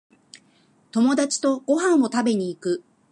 [0.91, 2.83] 友達とご飯を食べに行く